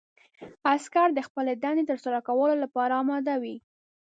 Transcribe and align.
عسکر 0.71 1.07
د 1.13 1.19
خپلې 1.27 1.53
دندې 1.63 1.83
ترسره 1.91 2.19
کولو 2.27 2.55
لپاره 2.63 2.93
اماده 3.01 3.35
وي. 3.41 3.57